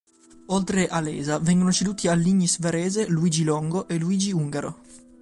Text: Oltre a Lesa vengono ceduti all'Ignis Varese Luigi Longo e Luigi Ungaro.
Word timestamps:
Oltre 0.47 0.87
a 0.87 0.99
Lesa 0.99 1.37
vengono 1.37 1.71
ceduti 1.71 2.07
all'Ignis 2.07 2.59
Varese 2.59 3.07
Luigi 3.07 3.43
Longo 3.43 3.87
e 3.87 3.99
Luigi 3.99 4.31
Ungaro. 4.31 4.79